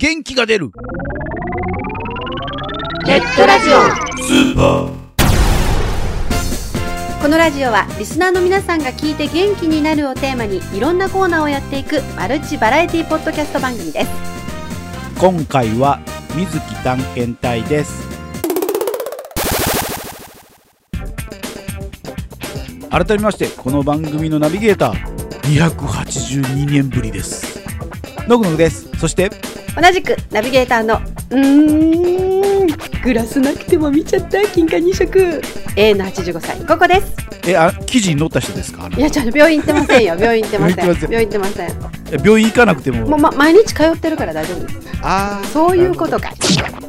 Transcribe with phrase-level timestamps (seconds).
[0.00, 0.70] 元気が出る。
[3.04, 3.72] ネットラジオ。
[4.22, 4.92] スーパー。
[7.20, 14.10] このラジオはリスナーの皆さんが聞いて元気になるをテーマにいろんなコーナーをやっていくマルチバラエティポッドキャスト番組です。
[15.18, 15.98] 今回は
[16.36, 18.06] 水木探検隊です。
[22.88, 25.18] 改めましてこの番組のナビゲーター。
[25.42, 27.58] 282年ぶりです。
[28.28, 28.88] のぐのぐです。
[28.98, 29.30] そして
[29.80, 31.00] 同じくナビゲーターの
[31.30, 32.48] うーん。
[33.04, 35.40] グラスなくても見ちゃった金貨二色。
[35.76, 37.12] A の85歳ここです。
[37.46, 38.88] えあ記事に載った人ですか？
[38.96, 40.16] いやちょっと病院行ってませんよ。
[40.20, 40.78] 病院行ってません。
[40.84, 41.70] 病院行ってません。
[42.24, 43.06] 病院行かなくても。
[43.06, 44.78] もう、ま、毎日通ってるから大丈夫です。
[45.02, 46.32] ああそういうことか。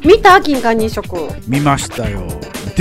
[0.03, 1.29] 見た金貨二色。
[1.47, 2.21] 見ましたよ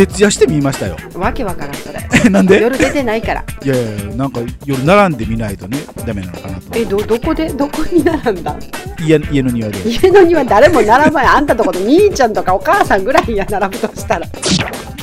[0.06, 0.96] 徹夜して見ましたよ。
[1.14, 1.98] わけわからんそれ。
[2.24, 2.60] え なんで？
[2.60, 3.44] 夜出てないから。
[3.64, 6.78] いやいやなんか夜並んで見ないとねダメなのかなと。
[6.78, 7.48] えどどこで？
[7.50, 8.56] どこに並んだ？
[9.04, 9.78] 家家の庭で。
[9.90, 11.26] 家の庭誰も並ばない。
[11.26, 14.26] あんたとこと兄ちゃんとかお母さんぐらいや並ぶとしたら。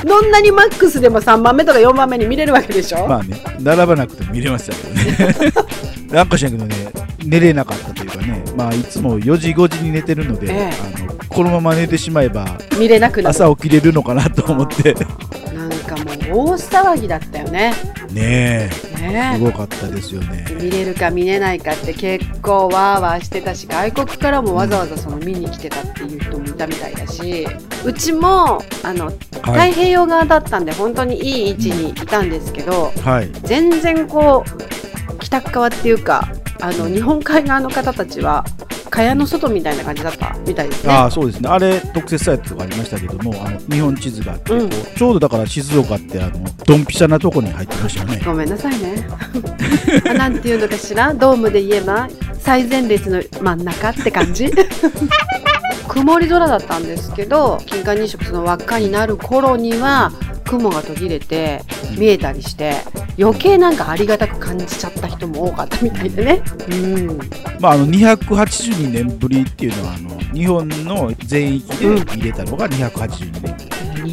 [0.02, 5.52] どんなにマックスでも3番目とか4番目に見れるわけでしょ、まあね並ばなくても見れましたけどね。
[6.10, 6.74] なんかしらんけどね
[7.24, 10.70] 寝れなかったというかねまあいつも4時5時に寝てるので、ええ。
[10.95, 10.95] あの
[11.36, 12.46] このまま寝てしまえば
[12.80, 13.28] 見れなくなる。
[13.28, 14.94] 朝起きれるのかなと思って。
[15.52, 17.74] なんかもう大騒ぎだったよね。
[18.10, 18.96] ねえ。
[19.02, 20.46] ねすごかったですよね。
[20.58, 27.46] 見れるか見れないかって結構わーわーしてたし外国からもわざわざその見に来てたっていう人もいたみたいだし
[27.84, 29.72] うちもあのはい。
[29.72, 33.30] 太平洋側だったんで本当にいい位置にいたんですけど、はい。
[33.42, 34.42] 全然こ
[35.12, 36.26] う北側っていうか
[36.62, 38.42] あの日本海側の方たちは
[38.96, 40.92] 蚊帳の外みたいな感じだったみたいですね。
[40.92, 41.48] ああそうですね。
[41.48, 44.70] あれ特設サイトとかありましたけどもあの日本地図があって、うん。
[44.70, 48.22] ちょうどだから静岡ってあのドンピシャなとこに入ってましたよね。
[48.24, 49.06] ごめんなさいね。
[50.10, 51.12] あなんていうのかしら？
[51.14, 54.50] ドームで言えば最前列の真ん中って感じ？
[55.88, 60.12] 曇り空だったんですけど金環日食その輪っかになる頃には
[60.46, 61.60] 雲が途切れて
[61.98, 62.74] 見えたりして
[63.18, 66.42] 余計なんかありがたく感じちゃった人も多かったみたいでね。
[66.68, 67.18] うん。
[67.60, 73.56] まあ、あの282年ぶりっていうのはあの日本の全域で見れたのが282年、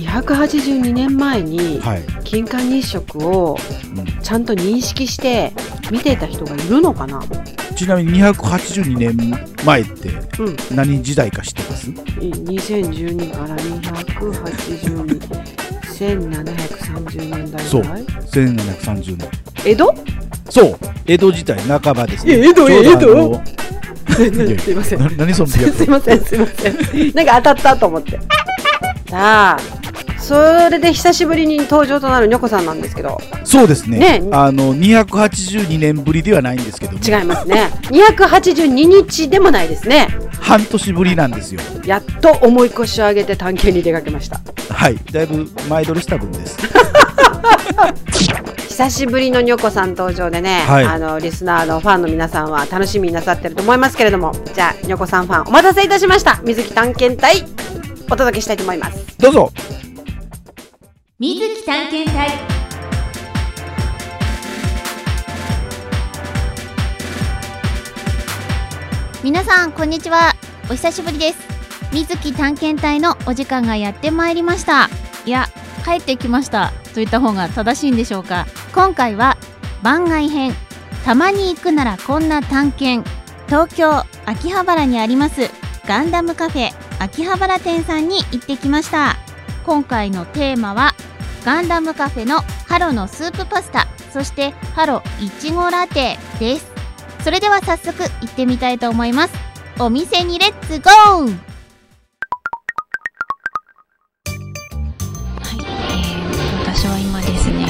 [0.05, 3.57] 282年前にはい、金環日食を
[3.97, 4.05] うん。
[4.21, 5.51] ちゃんと認識して
[5.91, 7.21] 見ていた人がいるのかな、
[7.75, 9.17] ちなみに282年
[9.65, 10.09] 前って
[10.39, 15.62] うん、何時代か知ってます？2012から282
[16.03, 17.81] 1730年代そう。
[17.81, 19.29] ぐらい1730年。
[19.65, 19.95] 江戸？
[20.49, 20.79] そう。
[21.05, 22.33] 江戸時代半ばですね。
[22.33, 22.67] え江戸。
[22.67, 23.43] ちょうどあの
[24.13, 24.99] すいません。
[24.99, 27.15] な何そのすいませんすいません。
[27.15, 28.19] なんか当たったと思って。
[29.09, 29.57] さあ
[30.19, 30.35] そ
[30.69, 33.19] れで久しぶりに登場となるニョコさんなんですけど。
[33.43, 33.97] そうですね。
[33.99, 34.23] ね。
[34.31, 36.93] あの282年ぶりではないんですけど。
[36.93, 37.69] も違いますね。
[37.89, 40.07] 282日でもないですね。
[40.39, 41.61] 半年ぶりなんですよ。
[41.85, 44.95] やっと重い腰を上げて探検に出かけましたはい。
[45.11, 46.57] だいぶ前撮りした分です。
[48.69, 50.85] 久しぶりのニョコさん登場でね、はい。
[50.85, 54.33] あのリスナーのファンの皆さんは楽しみになさってると思いますけれども。
[54.53, 56.39] じゃあニョコさんファンお待たせいたしました。
[56.43, 57.43] 水木探検隊
[58.09, 59.17] お届けしたいと思います。
[59.19, 59.51] どうぞ。
[61.19, 62.29] 水木探検隊。
[69.23, 70.35] 皆さんこんにちは。
[70.69, 71.52] お久しぶりです
[71.93, 74.89] 水木探検隊のお時間がやってまいりました。
[75.25, 75.47] いや
[75.85, 76.73] 帰ってきました。
[76.85, 78.47] と言った方が正しいんでしょうか。
[78.73, 79.37] 今回は
[79.83, 80.53] 番外編。
[81.05, 83.09] たまに行くならこんな探検。
[83.45, 85.51] 東京秋葉原にあります。
[85.85, 86.71] ガンダムカフェ。
[86.99, 89.17] 秋葉原店さんに行ってきました。
[89.63, 90.95] 今回のテーマは
[91.45, 93.87] ガンダムカフェのハロのスープパスタ。
[94.11, 96.71] そしてハロいちごラテです。
[97.23, 99.33] それでは早速行ってみたいと思います。
[99.79, 101.52] お店にレッツゴー!
[106.83, 107.63] 私は今ですね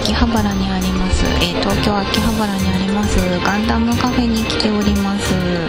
[0.00, 5.68] 秋葉原にあります、えー東京秋葉原にありますガンダムカフェに来ております、え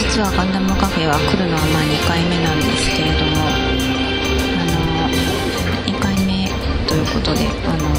[0.00, 3.44] 実はガンダムカフェは来るのはまあ2回目なんですけれども
[4.56, 4.80] あの
[5.84, 6.48] 2回目
[6.88, 7.92] ということであの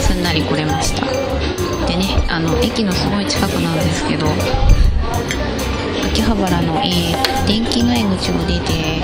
[0.00, 1.04] すんなり来れました。
[1.04, 4.24] でねあの駅のすごい近くなんですけど
[6.08, 8.97] 秋葉原の、えー電気街口を出て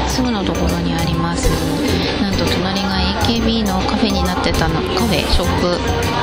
[5.04, 5.68] カフェショップ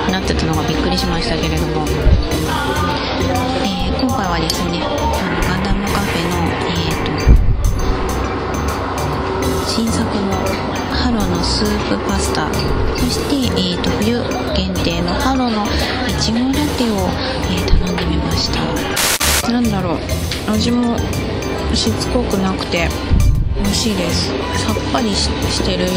[0.07, 1.85] になってたのがびっくりしましたけれども、
[3.61, 7.13] えー今回はですねあのガンダムカフェの、えーと
[9.69, 10.33] 新作の
[10.97, 12.49] ハロのスープパスタ。
[12.97, 14.17] そして、えーと冬
[14.57, 15.61] 限定のハロの
[16.09, 17.05] いちごラテを、
[17.53, 18.65] えー頼んでみました。
[19.51, 19.99] なんだろう
[20.49, 20.97] 味も
[21.75, 22.89] しつこくなくて
[23.57, 24.31] 美味しいです。
[24.65, 25.93] さっぱりししてるよう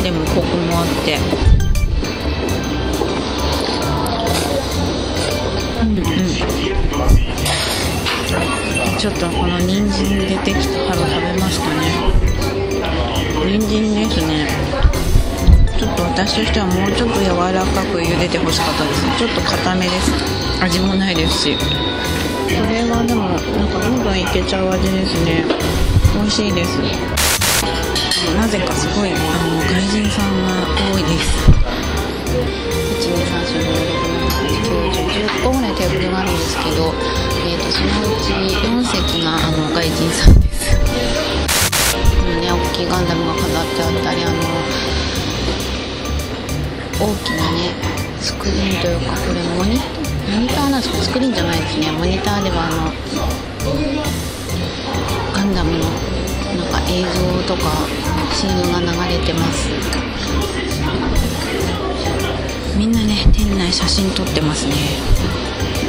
[0.00, 1.61] ででもコクもあって。
[8.98, 11.82] ちょっとこの人参出てきたハロ食べましたね。
[13.44, 14.46] 人参ですね。
[15.78, 20.12] ちょっと私としてはもうちょっと柔らかく茹でてほしかったですちょっと硬めです。
[20.62, 21.56] 味もないですし。
[21.56, 21.60] こ
[22.70, 25.44] れはでもなんかどんどんいけちゃう味ですね。
[26.14, 26.78] 美味しいです。
[28.36, 29.14] なぜかすごいあ
[29.50, 30.62] の外人さんが
[30.94, 31.50] 多いです。
[33.02, 33.91] 1 2 3 4 5
[35.82, 36.94] テーブルがあるんですけど、
[37.42, 40.78] えーと、そのうち4席があの外人さんです。
[40.78, 44.38] このね大きいガンダムが飾ってあったりあの
[47.02, 47.74] 大きなね
[48.20, 49.80] スクリーンというかこれモニ
[50.30, 51.02] モニターなんですか？
[51.02, 51.90] スクリーンじゃないですね。
[51.90, 52.92] モニターではあの
[55.34, 57.10] ガンダムのなんか映像
[57.56, 57.88] とか
[58.30, 58.86] CM が流
[59.18, 59.68] れてます。
[62.78, 64.74] みんなね店内写真撮ってますね。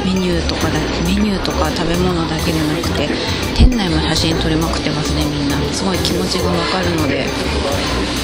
[0.04, 3.08] メニューとかだメニューとか食べ物だけじゃなくて
[3.56, 5.56] 店内も写真撮りまくってますねみんな。
[5.72, 7.24] すごい気持ちがわかるので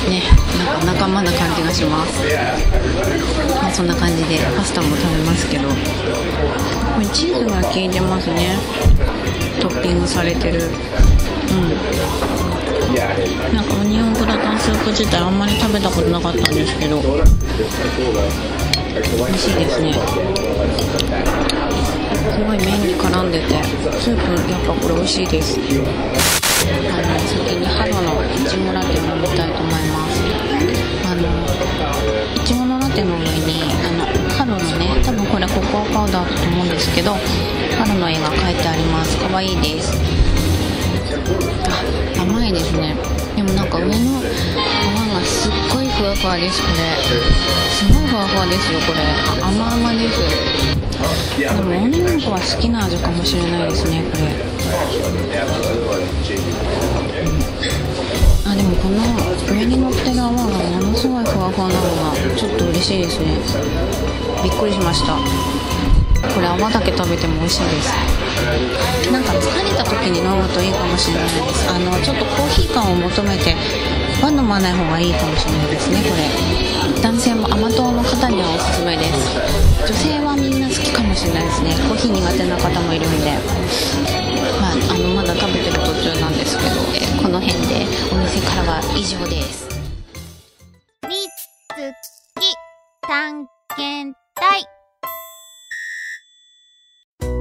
[0.09, 0.23] ね
[0.59, 2.21] なんか仲間な感じがします。
[3.61, 5.69] まあそんな感じでパスタも食べますけど。
[5.69, 8.57] これチーズが効いてますね。
[9.61, 10.61] トッピングされてる。
[10.61, 11.71] うん。
[13.55, 17.01] なんかオニオングラタンスープ自体あんまり食べたことなかったんですけど。
[19.17, 20.50] 美味しいですね。
[20.81, 20.89] す
[22.45, 23.47] ごい麺に絡んでて
[24.01, 25.59] スープやっぱこれ美味しいです。
[25.59, 25.63] あ
[27.01, 30.23] の先にハロのいちごラテを飲みたいと思います。
[31.07, 31.23] あの
[32.37, 34.05] いちごのラテの上にあの
[34.37, 39.17] ハロのね多分これココアパウダーだと思うんですけどハロの絵が描いてあります。
[39.19, 39.93] かわいいです。
[41.65, 42.95] あ甘いですね。
[43.37, 46.75] でもなんか上の皮がすっごいふわふわですこれ。
[47.71, 49.01] すごいふわふわですよこれ。
[49.43, 50.70] 甘々です。
[51.01, 54.23] でも女の子は好きな味かもしれないですねこれ、
[58.45, 59.01] あでもこの
[59.55, 61.81] 上に乗ってる泡がものすごいふわふわなの
[62.11, 63.39] がちょっと嬉しいですね。
[64.43, 65.17] びっくりしました。
[66.35, 69.11] これ泡だけ食べても美味しいです。
[69.11, 71.71] なんか疲れた時に飲むといいかもしれないです。
[71.71, 73.55] あのちょっとコーヒー感を求めて
[74.21, 76.70] は飲まない方がいいかもしれないですねこれ。
[77.03, 79.11] 男性も甘党の方にはおすすめです。
[79.87, 81.71] 女性はみんな好きかもしれないですね。
[81.89, 83.33] コーヒー苦手な方もいるんで。
[84.61, 86.71] まあ、あのまだ食べてる途中なんですけど、
[87.23, 89.67] この辺でお店からは以上です。
[91.09, 91.91] みつ
[92.39, 92.55] き
[93.09, 94.69] 探検隊。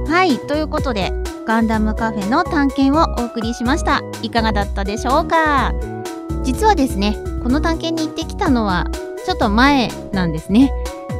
[0.08, 1.12] はいということで
[1.46, 4.00] ガンダムカフェの探検をお送りしました。
[4.22, 5.72] いかがだったでしょうか？
[6.42, 8.86] 実はですねこの探検に行ってきたのは
[9.30, 10.72] ちょっと前なんですね。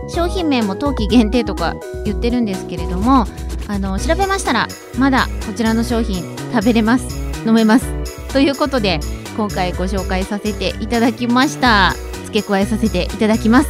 [0.08, 3.24] 商品名も冬季限定とか言ってるんですけれども
[3.68, 4.66] あの調べましたら
[4.98, 7.06] まだこちらの商品食べれます
[7.46, 7.86] 飲めます。
[8.32, 8.98] ということで
[9.36, 11.94] 今回ご紹介させていただきました。
[12.24, 13.68] 付け加えさせていただきます。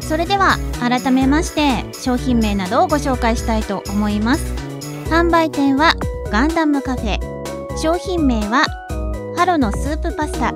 [0.00, 4.54] それでは改めまして商品名などをご紹介したいと思います。
[5.10, 5.94] 販売店は
[6.30, 7.18] ガンダムカフェ。
[7.78, 8.64] 商品名は
[9.36, 10.54] ハロのスープパスタ。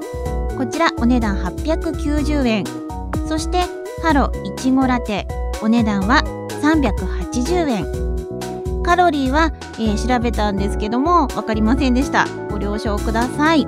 [0.57, 2.86] こちらお値段890円。
[3.27, 3.65] そして
[4.03, 5.27] ハロいちごラテ。
[5.63, 6.23] お値段は
[6.63, 12.27] 380円カロリーは、えー調べたんですけども分かりませんでした。
[12.51, 13.67] ご了承ください。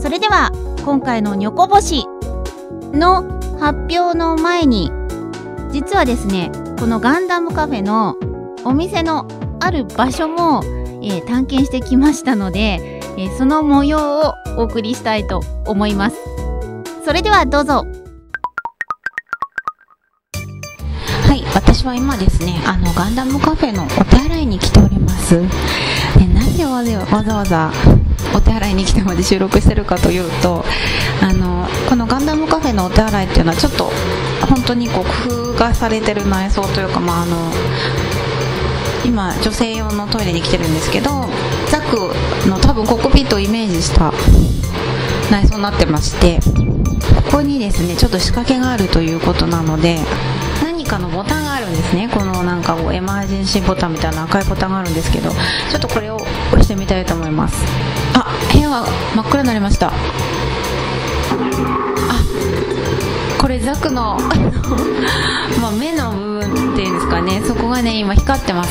[0.00, 0.50] それでは
[0.84, 2.06] 今回のニョコ星
[2.92, 4.90] の発表の前に
[5.70, 8.16] 実はですねこのガンダムカフェの
[8.64, 9.26] お店の
[9.60, 10.62] ある場所も、
[11.02, 16.16] えー探検してきましたので、えーその模様をお送りしたいと思います。
[17.04, 17.84] それではどうぞ。
[21.76, 25.42] 私は今ですね、あのガンダムカフェのお手洗いに来ております。
[26.18, 27.70] でなんでわざわざわざ
[28.34, 30.64] お手洗いに来てまで収録してるかというと、
[31.22, 33.90] あのこのガンダムカフェのお手洗いっていうのはちょっと
[34.48, 37.52] 本当にこう工夫がされてる内装というか、まああの
[39.04, 41.10] 今女性用のトイレに来てるんですけど、
[41.68, 44.14] ザクの多分コックピットをイメージした
[45.30, 46.40] 内装になってまして。
[47.28, 49.98] ここにですねちょっと仕掛けがあるということなので
[50.86, 52.08] かのボタンがあるんですね。
[52.12, 57.64] このなんかエマージェンシーボタンみたいな赤いボタンがあるんですけどちょっとこれを押してみたいと思います。
[58.14, 59.88] あ部屋が真っ暗になりました。
[59.88, 59.92] あ
[63.40, 64.18] これザクの
[65.60, 67.42] まあ目の部分っていうんですかね。
[67.46, 68.70] そこがね今光ってます。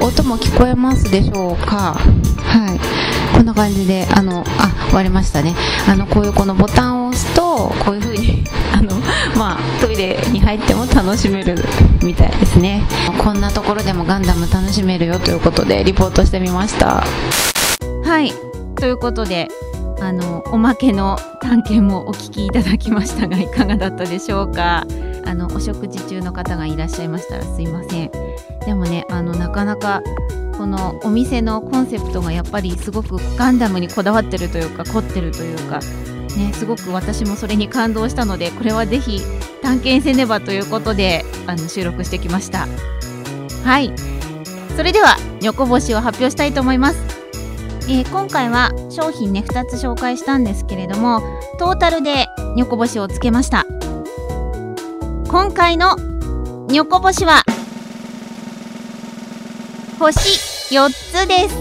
[0.00, 1.94] 音も聞こえますでしょうか？
[1.94, 2.80] はい。
[3.34, 5.54] こんな感じであのあ割れましたね。
[5.88, 8.90] あのこういうこのボタンを押すこういう風に あの
[9.36, 11.56] まあトイレに入っても楽しめる
[12.02, 12.82] みたいですね。
[13.22, 17.04] こんなところでもガンダム楽しめるよということでリポートしてみました。
[18.04, 18.32] はい。
[18.76, 19.48] ということで
[20.00, 24.84] あのおまけの探検もお聞きいただきましたがいかがだったでしょうか？
[25.26, 28.10] あのお食事中の方がいらっしゃいましたらすいません。
[28.66, 30.02] でもねあのなかなか
[30.58, 35.80] このお店のコンセプトがやっぱりすごくガンダムにこだわってるというか凝ってるというか
[36.36, 39.20] ねすごく私もそれに感動したのでこれはぜひ
[39.62, 42.66] 探検せねばということであの収録してきました。
[43.64, 43.92] はい。
[44.76, 46.98] それではニョコ星を発表したいと思います。
[47.88, 51.20] えー今回は商品ね2つ紹介したんですけれども
[51.58, 52.26] トータルで
[52.56, 53.66] ニョコ星をつけました。
[55.28, 55.96] 今回の
[56.68, 57.42] ニョコ星は
[59.98, 61.56] 星4つです。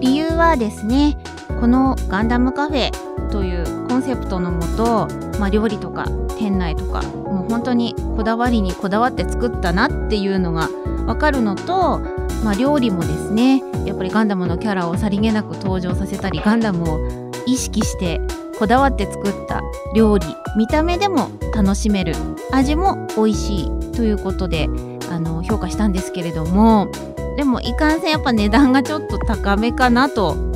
[0.00, 1.16] 理由はですね
[1.60, 2.90] このガンダムカフェ
[3.30, 3.64] という
[4.04, 5.08] セプトのもと、
[5.38, 6.06] まあ、料理とか
[6.38, 10.68] 店内とかもう本当にこだわりにこだわって作ったなっていうのが
[11.06, 12.00] わかるのと、
[12.44, 18.20] まあ、料理もですねやっぱりガンダムのキャラをさりげなく登場させたりガンダムを意識して
[18.58, 19.62] こだわって作った
[19.94, 22.14] 料理見た目でも楽しめる
[22.52, 24.68] 味も美味しいということで
[25.10, 26.88] あの評価したんですけれども
[27.36, 30.53] でもいかんせんやっぱ値段がちょっと高めかなと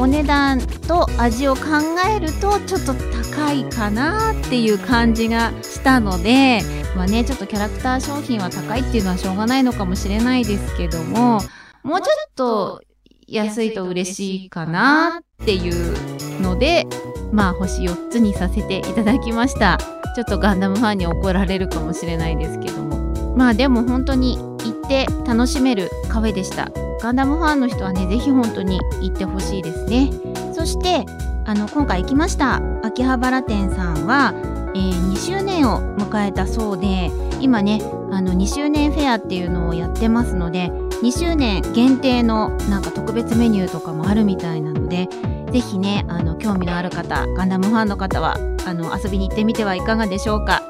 [0.00, 1.62] お値段と味を考
[2.08, 6.62] えるとちょっと高いかなっていう感じがしたので
[6.96, 11.42] まあねちょっとキャラクター商品は高いっていうのはしょうがないのかもしれないですけども
[11.82, 12.80] もうちょっと
[13.26, 16.86] 安いと嬉しいかなっていうので
[17.30, 19.78] まあ星4つにさせていただきました。
[20.16, 23.36] ちょっとガンダムファンに怒られるかもしれないですけども。
[23.36, 26.70] まあでも本当に行って楽しめるカフェでした。
[27.02, 30.10] ガンダムファンの人はねぜひ本当に行ってほしいですね。
[30.54, 31.06] そして
[31.46, 34.34] あの今回行きました秋葉原店さんは、
[34.74, 37.80] えー2周年を迎えたそうで今ね
[38.10, 40.68] あの2周年フェアっていうのをやってますので
[41.02, 45.08] 2周年限定のなんか特別メニューとかもあるみたいなので
[45.52, 50.62] ぜひねあの興味のある方ガンダムファンの方はあの遊びに行ってみてはいかがでしょうか。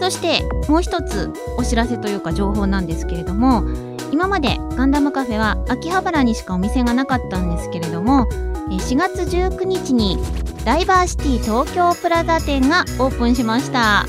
[0.00, 3.64] そしてもう一つお知らせというか情報なんですけれども
[4.12, 8.26] 今までガンダムカフェは秋葉原にしかお店がなかったんですけれども
[8.70, 10.18] え4月19日に
[10.64, 14.04] ダイバーシティ東京プラザ店がオープンしました。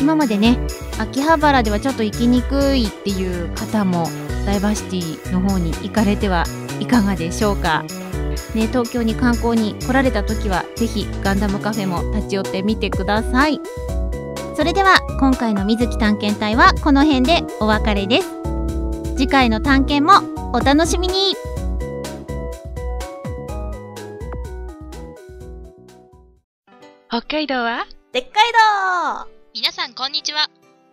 [0.00, 0.58] 今までね
[0.98, 4.06] 秋葉原ではちょっと行きにくいっていう方も
[4.46, 6.44] ダイバーシティの方に行かれては
[6.80, 7.84] いかがでしょうか。
[8.54, 13.60] ね、東京に観光に来られた時はぜひガンダムカフェも立ち寄ってみてください。
[14.56, 18.39] それでは今回の水木探検隊はこの辺でお別れです。
[19.20, 20.14] 次回の探検も
[20.54, 21.34] お楽しみに。
[27.10, 27.84] 北海道は？
[28.14, 28.52] でっかい
[29.26, 30.48] ど皆さんこんにちは。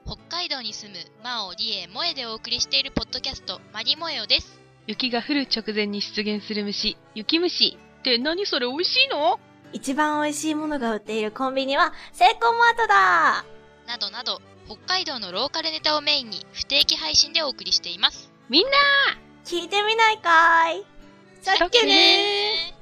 [0.05, 4.59] 北海道に住むマオリエモエでお送りしているポッドキャストマリモエオです。
[4.87, 7.77] 雪が降る直前に出現する虫、雪虫。
[7.99, 9.39] って何それ美味しいの？
[9.71, 13.45] 一番美味しいものが売っているコンビニは、セイコーマートだ。
[13.87, 18.29] などなど北海道のローカルネタをメインに不定期配信でお送りしています。
[18.49, 18.71] みんな！
[19.45, 20.83] 聞いてみないかい。
[21.41, 22.75] さっけね。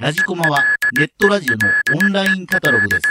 [0.00, 0.62] ラジコマは
[0.92, 1.68] ネットラジオの
[2.00, 3.02] オンラインカタログです。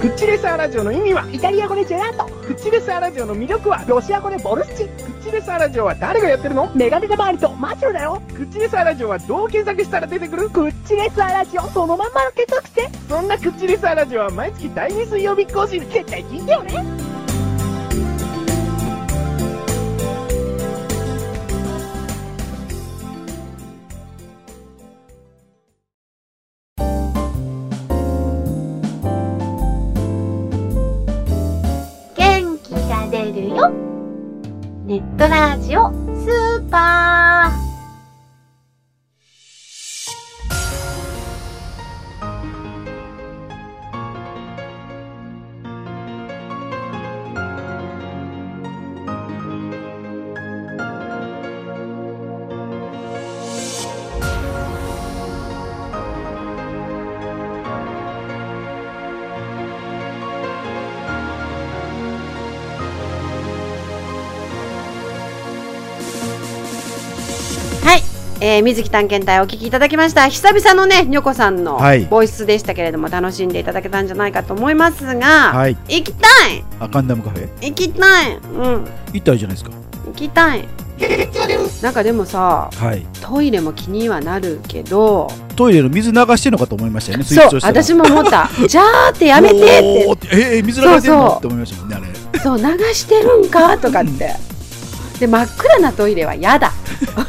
[0.00, 2.24] クッチレスアラジオの意味はイタリア語でジェラート。
[2.24, 6.70] クッチレスアラジオの魅力はロシア語でボルシチクッチレスアラジオは誰がやってるの？
[6.74, 8.22] メガネタバーリとマチュルだよ。
[8.28, 10.48] クッチレスアラジオはどう検索したら出てくる？
[10.48, 12.88] クッチレスアラジオそのまんまの検索して。
[13.08, 15.80] そんなクッチレスアラジオは毎月第2水曜日更新。
[15.90, 16.84] 絶対聞いてよね
[32.16, 33.83] 元気が出るよ
[34.94, 37.63] ネットラジオスーパー。
[68.46, 70.28] えー、水木探検隊お聞きいただきました。
[70.28, 72.04] 久々のねにょこさんのはい。
[72.04, 75.78] ボイスでしたけれども、楽しんでいただけたんじゃないかと思いますが、はい。
[75.88, 76.62] 行きたい！
[76.78, 77.48] あガンダムカフェ？
[77.62, 78.36] 行きたい！
[78.36, 78.84] うん。
[79.14, 79.70] 行ったらいいじゃないですか。
[80.04, 80.68] 行きたい！
[81.80, 94.36] なんかでもさはいトイレも気にはなるけどトイレの水流してんのかと思いましたよねそう私も思ったじゃーってやめてってええ水流れてんのそうそうって思いましたもんねあれそう流してるんかとかって
[95.24, 96.70] で真っ暗なトイレは嫌だ。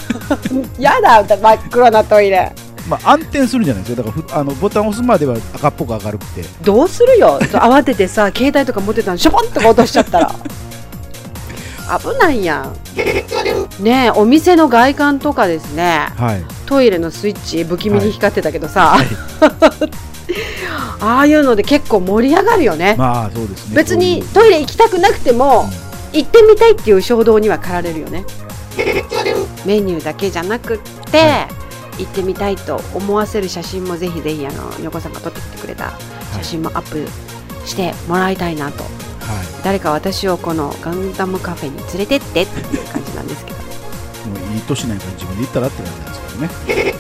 [0.78, 2.52] 嫌だ真っ暗なトイレ。
[2.90, 4.04] まあ暗転するんじゃないですか。
[4.04, 6.44] だからふあのボタン押すまでは赤っぽく明るくて。
[6.62, 7.40] どうするよ？
[7.40, 10.36] 慌ててさ 携帯とか持ってたのしょぼんとか落としちゃったら。
[12.00, 12.68] 危ないや
[13.80, 13.84] ん。
[13.84, 16.08] ねえお店の外観とかですね。
[16.18, 16.44] はい。
[16.66, 18.98] トイレのスイッチ不気味に光ってたけどさ、
[21.00, 23.76] ああいうので結構盛り上がるよね、まあそうですね。
[23.76, 25.70] 別にこトイレ行きたくなくても
[26.16, 28.26] 行ってみたいっていう衝動には駆られるよね。
[29.66, 30.80] メニューだけじゃなくっ
[31.12, 31.48] て、
[31.98, 35.94] 行ってみたいと思わせる写真もぜひぜひあのにょこさんが撮ってきてくれた
[36.34, 37.08] 写真もアップ
[37.66, 38.90] してもらいたいなと、うい。
[39.64, 43.58] 誰か私をこのガンダムカフェに連れてってっていう感じなんですけど。
[43.58, 46.94] いもういい年ないから自分で行ったらって感じなんですけどね。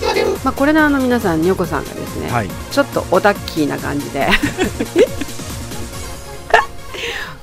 [0.44, 2.50] まあこれのあの皆さんにょこさんがですね、はい。
[2.72, 4.30] ちょっとオタッキーな感じで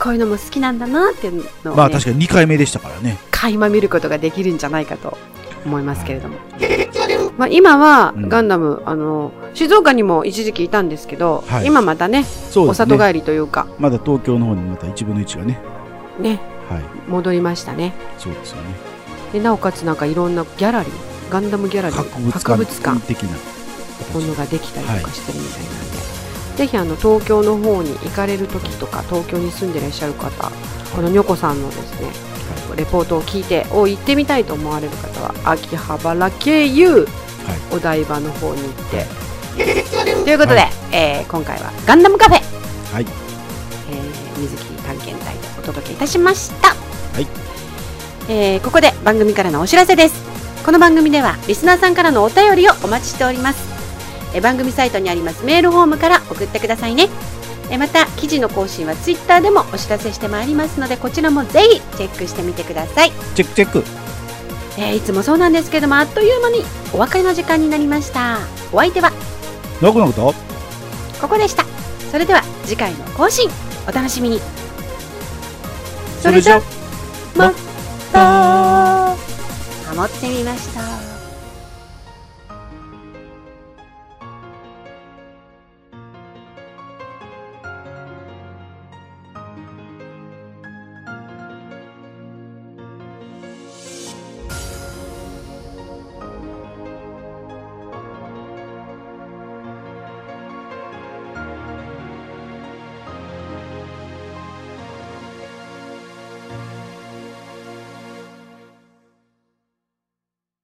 [0.03, 3.19] こういうのも好きなんだなっていうのを、ねまあ確かに2回目でしたからね。
[3.31, 5.17] 垣間見ることができるんじゃないかと
[5.65, 6.37] 思いますけれども、
[7.39, 8.29] まあ、今はうん。
[8.29, 11.67] ガンダム、あの静岡にも一時期いたんですけど、はい。
[11.67, 12.27] 今またねね。
[12.57, 13.69] お里帰りというか。
[13.79, 15.61] まだ東京の方にまた1分の1がね。
[16.19, 16.41] ね。
[16.69, 16.83] はい。
[17.09, 17.93] 戻りましたね。
[18.19, 18.75] そうですよね。
[19.33, 23.39] でなおかつなんかいろんなギャラリーガンダムギャラリー博物館的な
[24.13, 26.22] ものができたりとかしてるみたいなんで、
[26.57, 30.51] ぜひあの東京の方に行かれる時とか東京に住んでらっしゃる方
[30.95, 32.11] このにょこさんのですね
[32.77, 37.07] レポートを聞いてお行ってみたいと思われる方は秋葉原経由
[37.71, 39.07] お台場の方に行って。
[40.25, 40.71] ということで、はい。
[40.93, 43.07] えー今回はガンダムカフェ、はい。
[43.91, 46.75] えー水木探検隊でお届けいたしました、は
[47.21, 47.27] い。
[48.29, 50.33] えーここで番組からのお知らせです。
[50.65, 53.72] この番組ではリスナーさんからのお便りをお待ちしております
[54.35, 57.09] えー番組サイトにありますメールフォームから送ってくださいね。
[57.71, 63.13] えーまた記事の更新はツイッターでもお知らせしてまいりますのでこちらもぜひチェックしてみてください。
[63.35, 63.85] チェックチェック。
[64.79, 68.39] えーいつもそうなんですけどもあっという間にお別れの時間になりました。
[68.73, 69.13] お相手は？
[69.81, 70.35] ノコノコと？
[71.21, 71.65] ここでした。
[72.11, 73.49] それでは次回の更新
[73.89, 74.41] お楽しみに。
[76.21, 76.61] それじゃ
[77.37, 77.53] ま
[78.13, 79.17] た。
[79.87, 81.12] ハモってみました